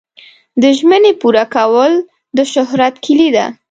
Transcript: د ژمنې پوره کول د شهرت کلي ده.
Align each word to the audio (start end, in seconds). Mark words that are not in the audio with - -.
د 0.61 0.63
ژمنې 0.77 1.11
پوره 1.21 1.45
کول 1.55 1.93
د 2.37 2.39
شهرت 2.53 2.95
کلي 3.05 3.29
ده. 3.35 3.45